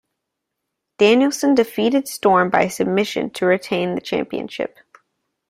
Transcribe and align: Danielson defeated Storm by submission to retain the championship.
Danielson 0.97 1.53
defeated 1.53 2.07
Storm 2.07 2.49
by 2.49 2.67
submission 2.69 3.29
to 3.29 3.45
retain 3.45 3.93
the 3.93 4.01
championship. 4.01 4.77